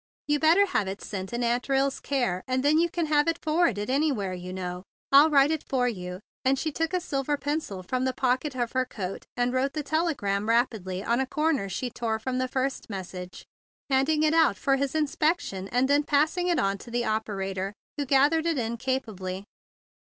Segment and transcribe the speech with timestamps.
[0.27, 3.39] "You better have it sent in Aunt Rill's care; and then you can have it
[3.39, 4.81] for¬ warded anywhere, you know.
[5.11, 8.71] I'll write it for you;" and she took a silver pencil from the pocket of
[8.71, 12.13] her coat, and wrote the telegram rapidly on a corner she THE BIG BLUE SOLDIER
[12.13, 13.45] 133 tore from the first message,
[13.91, 18.05] handing it out for his inspection and then passing it on to the operator, who
[18.07, 19.43] gathered it in capably.